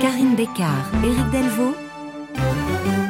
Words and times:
Karine 0.00 0.34
Bécard, 0.34 0.90
Éric 1.04 1.30
Delvaux. 1.30 1.91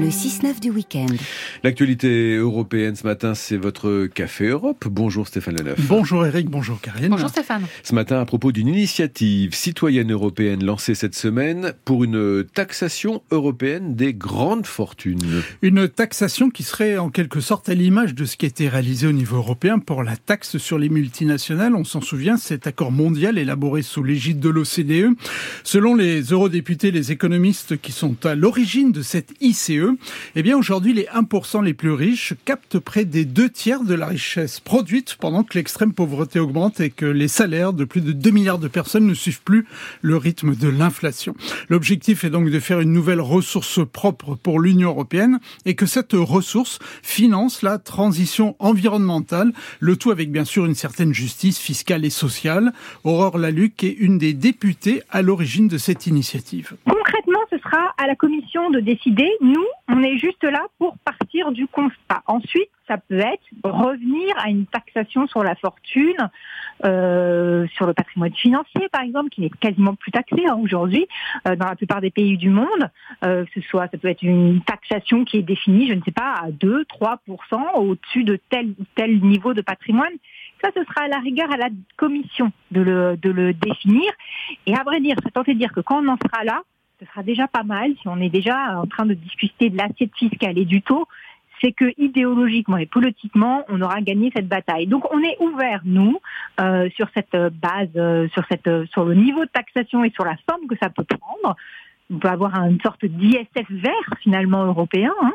Le 0.00 0.06
6-9 0.06 0.60
du 0.60 0.70
week-end. 0.70 1.14
L'actualité 1.62 2.36
européenne 2.36 2.96
ce 2.96 3.06
matin, 3.06 3.34
c'est 3.34 3.58
votre 3.58 4.06
Café 4.06 4.46
Europe. 4.46 4.86
Bonjour 4.90 5.28
Stéphane 5.28 5.58
Leneuf. 5.58 5.78
Bonjour 5.88 6.24
Eric, 6.24 6.48
bonjour 6.48 6.80
Karine. 6.80 7.10
Bonjour 7.10 7.28
Stéphane. 7.28 7.64
Ce 7.82 7.94
matin, 7.94 8.18
à 8.18 8.24
propos 8.24 8.50
d'une 8.50 8.68
initiative 8.68 9.54
citoyenne 9.54 10.10
européenne 10.10 10.64
lancée 10.64 10.94
cette 10.94 11.14
semaine 11.14 11.74
pour 11.84 12.02
une 12.02 12.44
taxation 12.44 13.22
européenne 13.30 13.94
des 13.94 14.14
grandes 14.14 14.64
fortunes. 14.64 15.42
Une 15.60 15.86
taxation 15.86 16.48
qui 16.48 16.62
serait 16.62 16.96
en 16.96 17.10
quelque 17.10 17.40
sorte 17.40 17.68
à 17.68 17.74
l'image 17.74 18.14
de 18.14 18.24
ce 18.24 18.38
qui 18.38 18.46
a 18.46 18.48
été 18.48 18.70
réalisé 18.70 19.06
au 19.06 19.12
niveau 19.12 19.36
européen 19.36 19.80
pour 19.80 20.02
la 20.02 20.16
taxe 20.16 20.56
sur 20.56 20.78
les 20.78 20.88
multinationales. 20.88 21.74
On 21.74 21.84
s'en 21.84 22.00
souvient, 22.00 22.38
cet 22.38 22.66
accord 22.66 22.90
mondial 22.90 23.36
élaboré 23.36 23.82
sous 23.82 24.02
l'égide 24.02 24.40
de 24.40 24.48
l'OCDE. 24.48 25.14
Selon 25.62 25.94
les 25.94 26.22
eurodéputés, 26.22 26.90
les 26.90 27.12
économistes 27.12 27.78
qui 27.78 27.92
sont 27.92 28.16
à 28.24 28.34
l'origine 28.34 28.92
de 28.92 29.02
cette 29.02 29.34
ICE, 29.42 29.89
eh 30.34 30.42
bien 30.42 30.56
aujourd'hui 30.56 30.92
les 30.92 31.04
1% 31.04 31.64
les 31.64 31.74
plus 31.74 31.92
riches 31.92 32.34
captent 32.44 32.78
près 32.78 33.04
des 33.04 33.24
deux 33.24 33.48
tiers 33.48 33.84
de 33.84 33.94
la 33.94 34.06
richesse 34.06 34.60
produite 34.60 35.16
pendant 35.20 35.42
que 35.42 35.56
l'extrême 35.56 35.92
pauvreté 35.92 36.38
augmente 36.38 36.80
et 36.80 36.90
que 36.90 37.06
les 37.06 37.28
salaires 37.28 37.72
de 37.72 37.84
plus 37.84 38.00
de 38.00 38.12
2 38.12 38.30
milliards 38.30 38.58
de 38.58 38.68
personnes 38.68 39.06
ne 39.06 39.14
suivent 39.14 39.42
plus 39.42 39.66
le 40.02 40.16
rythme 40.16 40.54
de 40.54 40.68
l'inflation. 40.68 41.34
L'objectif 41.68 42.24
est 42.24 42.30
donc 42.30 42.50
de 42.50 42.60
faire 42.60 42.80
une 42.80 42.92
nouvelle 42.92 43.20
ressource 43.20 43.80
propre 43.86 44.34
pour 44.34 44.60
l'Union 44.60 44.90
européenne 44.90 45.40
et 45.66 45.74
que 45.74 45.86
cette 45.86 46.12
ressource 46.12 46.78
finance 47.02 47.62
la 47.62 47.78
transition 47.78 48.56
environnementale, 48.58 49.52
le 49.80 49.96
tout 49.96 50.10
avec 50.10 50.30
bien 50.30 50.44
sûr 50.44 50.66
une 50.66 50.74
certaine 50.74 51.12
justice 51.12 51.58
fiscale 51.58 52.04
et 52.04 52.10
sociale. 52.10 52.72
Aurore 53.04 53.38
Laluc 53.38 53.84
est 53.84 53.96
une 53.98 54.18
des 54.18 54.32
députées 54.32 55.02
à 55.10 55.22
l'origine 55.22 55.68
de 55.68 55.78
cette 55.78 56.06
initiative. 56.06 56.74
Concrètement, 56.84 57.40
ce 57.50 57.58
sera 57.58 57.94
à 57.98 58.06
la 58.06 58.14
Commission 58.14 58.70
de 58.70 58.80
décider. 58.80 59.28
Nous, 59.40 59.66
on 59.92 60.02
est 60.02 60.18
juste 60.18 60.44
là 60.44 60.66
pour 60.78 60.96
partir 60.98 61.52
du 61.52 61.66
constat. 61.66 62.22
Ensuite, 62.26 62.70
ça 62.86 62.98
peut 62.98 63.18
être 63.18 63.44
revenir 63.62 64.34
à 64.38 64.50
une 64.50 64.66
taxation 64.66 65.26
sur 65.28 65.44
la 65.44 65.54
fortune, 65.54 66.28
euh, 66.84 67.66
sur 67.74 67.86
le 67.86 67.94
patrimoine 67.94 68.34
financier, 68.34 68.88
par 68.90 69.02
exemple, 69.02 69.30
qui 69.30 69.40
n'est 69.40 69.50
quasiment 69.50 69.94
plus 69.94 70.10
taxé 70.10 70.44
hein, 70.46 70.58
aujourd'hui 70.60 71.06
euh, 71.46 71.54
dans 71.56 71.66
la 71.66 71.76
plupart 71.76 72.00
des 72.00 72.10
pays 72.10 72.36
du 72.36 72.50
monde. 72.50 72.90
Euh, 73.24 73.44
ce 73.54 73.60
soit, 73.62 73.88
ça 73.92 73.98
peut 73.98 74.08
être 74.08 74.22
une 74.22 74.60
taxation 74.62 75.24
qui 75.24 75.38
est 75.38 75.42
définie, 75.42 75.88
je 75.88 75.94
ne 75.94 76.02
sais 76.02 76.10
pas, 76.10 76.34
à 76.42 76.50
2, 76.50 76.84
3 76.86 77.20
au-dessus 77.76 78.24
de 78.24 78.38
tel 78.48 78.70
ou 78.78 78.84
tel 78.96 79.20
niveau 79.20 79.54
de 79.54 79.62
patrimoine. 79.62 80.12
Ça, 80.62 80.70
ce 80.76 80.82
sera 80.84 81.04
à 81.04 81.08
la 81.08 81.18
rigueur 81.18 81.50
à 81.52 81.56
la 81.56 81.68
commission 81.96 82.52
de 82.70 82.80
le, 82.80 83.16
de 83.16 83.30
le 83.30 83.54
définir. 83.54 84.10
Et 84.66 84.74
à 84.74 84.82
vrai 84.82 85.00
dire, 85.00 85.16
c'est 85.22 85.32
tenter 85.32 85.54
de 85.54 85.58
dire 85.58 85.72
que 85.72 85.80
quand 85.80 86.04
on 86.04 86.08
en 86.08 86.16
sera 86.16 86.44
là, 86.44 86.62
ce 87.00 87.06
sera 87.06 87.22
déjà 87.22 87.48
pas 87.48 87.62
mal 87.62 87.92
si 88.00 88.08
on 88.08 88.20
est 88.20 88.28
déjà 88.28 88.78
en 88.78 88.86
train 88.86 89.06
de 89.06 89.14
discuter 89.14 89.70
de 89.70 89.76
l'assiette 89.76 90.14
fiscale 90.16 90.58
et 90.58 90.64
du 90.64 90.82
taux. 90.82 91.06
C'est 91.62 91.72
que 91.72 91.92
idéologiquement 91.98 92.78
et 92.78 92.86
politiquement, 92.86 93.64
on 93.68 93.82
aura 93.82 94.00
gagné 94.00 94.32
cette 94.34 94.48
bataille. 94.48 94.86
Donc, 94.86 95.12
on 95.12 95.22
est 95.22 95.36
ouvert 95.40 95.82
nous 95.84 96.18
euh, 96.58 96.88
sur 96.96 97.08
cette 97.14 97.36
base, 97.36 97.90
euh, 97.96 98.28
sur 98.28 98.44
cette, 98.50 98.66
euh, 98.66 98.86
sur 98.86 99.04
le 99.04 99.14
niveau 99.14 99.44
de 99.44 99.50
taxation 99.50 100.02
et 100.02 100.10
sur 100.10 100.24
la 100.24 100.36
forme 100.48 100.66
que 100.66 100.76
ça 100.80 100.88
peut 100.88 101.04
prendre. 101.04 101.56
On 102.10 102.18
peut 102.18 102.28
avoir 102.28 102.54
une 102.64 102.80
sorte 102.80 103.04
d'ISF 103.04 103.70
vert 103.70 104.14
finalement 104.22 104.64
européen, 104.64 105.12
hein. 105.22 105.32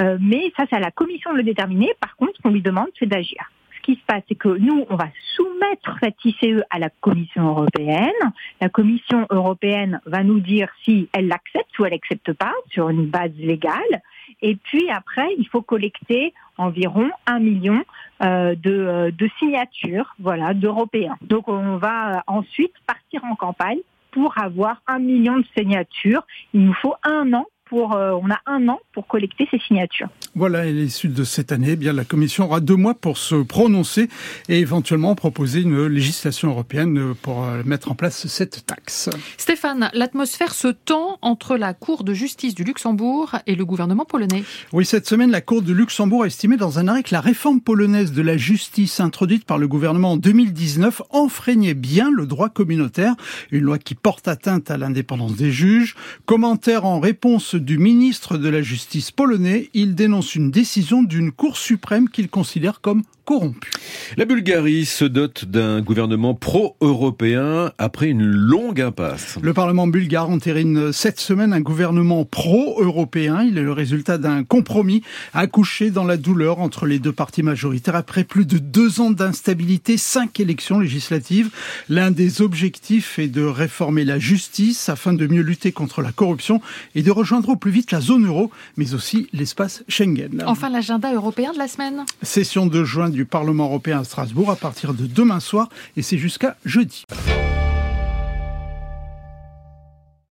euh, 0.00 0.18
mais 0.20 0.52
ça, 0.56 0.64
c'est 0.68 0.76
à 0.76 0.80
la 0.80 0.90
Commission 0.90 1.32
de 1.32 1.38
le 1.38 1.44
déterminer. 1.44 1.92
Par 2.00 2.16
contre, 2.16 2.32
ce 2.36 2.42
qu'on 2.42 2.50
lui 2.50 2.60
demande, 2.60 2.88
c'est 2.98 3.06
d'agir 3.06 3.48
qui 3.88 3.94
se 3.94 4.04
passe, 4.06 4.22
c'est 4.28 4.34
que 4.34 4.50
nous, 4.50 4.84
on 4.90 4.96
va 4.96 5.08
soumettre 5.34 5.96
cette 6.02 6.22
ICE 6.22 6.60
à 6.68 6.78
la 6.78 6.90
Commission 7.00 7.48
européenne. 7.48 8.12
La 8.60 8.68
Commission 8.68 9.26
européenne 9.30 9.98
va 10.04 10.22
nous 10.22 10.40
dire 10.40 10.68
si 10.84 11.08
elle 11.14 11.28
l'accepte 11.28 11.78
ou 11.78 11.86
elle 11.86 11.92
n'accepte 11.92 12.34
pas 12.34 12.52
sur 12.70 12.90
une 12.90 13.06
base 13.06 13.32
légale. 13.38 14.02
Et 14.42 14.56
puis 14.56 14.90
après, 14.90 15.28
il 15.38 15.48
faut 15.48 15.62
collecter 15.62 16.34
environ 16.58 17.10
un 17.26 17.38
million 17.38 17.82
euh, 18.22 18.54
de, 18.56 18.72
euh, 18.72 19.10
de 19.10 19.30
signatures, 19.38 20.14
voilà, 20.18 20.52
d'Européens. 20.52 21.16
Donc 21.22 21.48
on 21.48 21.78
va 21.78 22.22
ensuite 22.26 22.74
partir 22.86 23.24
en 23.24 23.36
campagne 23.36 23.78
pour 24.10 24.36
avoir 24.36 24.82
un 24.86 24.98
million 24.98 25.38
de 25.38 25.46
signatures. 25.56 26.26
Il 26.52 26.66
nous 26.66 26.74
faut 26.74 26.94
un 27.04 27.32
an 27.32 27.46
pour, 27.68 27.94
euh, 27.94 28.12
on 28.12 28.30
a 28.30 28.38
un 28.46 28.68
an 28.68 28.80
pour 28.92 29.06
collecter 29.06 29.46
ces 29.50 29.58
signatures. 29.58 30.08
Voilà, 30.34 30.66
et 30.66 30.72
l'issue 30.72 31.08
de 31.08 31.24
cette 31.24 31.52
année, 31.52 31.70
eh 31.72 31.76
bien 31.76 31.92
la 31.92 32.04
Commission 32.04 32.44
aura 32.44 32.60
deux 32.60 32.76
mois 32.76 32.94
pour 32.94 33.18
se 33.18 33.34
prononcer 33.34 34.08
et 34.48 34.58
éventuellement 34.58 35.14
proposer 35.14 35.62
une 35.62 35.86
législation 35.86 36.50
européenne 36.50 37.14
pour 37.22 37.44
euh, 37.44 37.62
mettre 37.64 37.90
en 37.90 37.94
place 37.94 38.26
cette 38.26 38.66
taxe. 38.66 39.10
Stéphane, 39.36 39.90
l'atmosphère 39.92 40.54
se 40.54 40.68
tend 40.68 41.18
entre 41.22 41.56
la 41.56 41.74
Cour 41.74 42.04
de 42.04 42.14
justice 42.14 42.54
du 42.54 42.64
Luxembourg 42.64 43.36
et 43.46 43.54
le 43.54 43.64
gouvernement 43.64 44.04
polonais. 44.04 44.44
Oui, 44.72 44.84
cette 44.84 45.06
semaine, 45.06 45.30
la 45.30 45.40
Cour 45.40 45.62
de 45.62 45.72
Luxembourg 45.72 46.22
a 46.24 46.26
estimé 46.26 46.56
dans 46.56 46.78
un 46.78 46.88
arrêt 46.88 47.02
que 47.02 47.14
la 47.14 47.20
réforme 47.20 47.60
polonaise 47.60 48.12
de 48.12 48.22
la 48.22 48.36
justice 48.36 49.00
introduite 49.00 49.44
par 49.44 49.58
le 49.58 49.68
gouvernement 49.68 50.12
en 50.12 50.16
2019 50.16 51.02
enfreignait 51.10 51.74
bien 51.74 52.10
le 52.10 52.26
droit 52.26 52.48
communautaire, 52.48 53.14
une 53.50 53.62
loi 53.62 53.78
qui 53.78 53.94
porte 53.94 54.28
atteinte 54.28 54.70
à 54.70 54.76
l'indépendance 54.76 55.36
des 55.36 55.50
juges. 55.50 55.96
Commentaire 56.26 56.84
en 56.84 57.00
réponse 57.00 57.54
du 57.58 57.78
ministre 57.78 58.38
de 58.38 58.48
la 58.48 58.62
Justice 58.62 59.10
polonais, 59.10 59.70
il 59.74 59.94
dénonce 59.94 60.34
une 60.34 60.50
décision 60.50 61.02
d'une 61.02 61.32
Cour 61.32 61.56
suprême 61.56 62.08
qu'il 62.08 62.28
considère 62.28 62.80
comme 62.80 63.02
corrompu. 63.28 63.70
La 64.16 64.24
Bulgarie 64.24 64.86
se 64.86 65.04
dote 65.04 65.44
d'un 65.44 65.82
gouvernement 65.82 66.32
pro-européen 66.32 67.72
après 67.76 68.08
une 68.08 68.24
longue 68.24 68.80
impasse. 68.80 69.36
Le 69.42 69.52
Parlement 69.52 69.86
bulgare 69.86 70.30
entérine 70.30 70.94
cette 70.94 71.20
semaine 71.20 71.52
un 71.52 71.60
gouvernement 71.60 72.24
pro-européen. 72.24 73.42
Il 73.42 73.58
est 73.58 73.62
le 73.62 73.72
résultat 73.72 74.16
d'un 74.16 74.44
compromis 74.44 75.02
accouché 75.34 75.90
dans 75.90 76.04
la 76.04 76.16
douleur 76.16 76.60
entre 76.60 76.86
les 76.86 76.98
deux 76.98 77.12
partis 77.12 77.42
majoritaires 77.42 77.96
après 77.96 78.24
plus 78.24 78.46
de 78.46 78.56
deux 78.56 79.02
ans 79.02 79.10
d'instabilité, 79.10 79.98
cinq 79.98 80.40
élections 80.40 80.78
législatives. 80.78 81.50
L'un 81.90 82.10
des 82.10 82.40
objectifs 82.40 83.18
est 83.18 83.28
de 83.28 83.42
réformer 83.42 84.06
la 84.06 84.18
justice 84.18 84.88
afin 84.88 85.12
de 85.12 85.26
mieux 85.26 85.42
lutter 85.42 85.70
contre 85.70 86.00
la 86.00 86.12
corruption 86.12 86.62
et 86.94 87.02
de 87.02 87.10
rejoindre 87.10 87.50
au 87.50 87.56
plus 87.56 87.72
vite 87.72 87.92
la 87.92 88.00
zone 88.00 88.26
euro, 88.26 88.50
mais 88.78 88.94
aussi 88.94 89.28
l'espace 89.34 89.84
Schengen. 89.86 90.42
Enfin, 90.46 90.70
l'agenda 90.70 91.12
européen 91.12 91.52
de 91.52 91.58
la 91.58 91.68
semaine. 91.68 92.06
Session 92.22 92.64
de 92.64 92.84
juin 92.84 93.10
du 93.18 93.24
Parlement 93.24 93.64
européen 93.64 93.98
à 93.98 94.04
Strasbourg 94.04 94.48
à 94.48 94.54
partir 94.54 94.94
de 94.94 95.04
demain 95.04 95.40
soir 95.40 95.68
et 95.96 96.02
c'est 96.02 96.18
jusqu'à 96.18 96.56
jeudi. 96.64 97.04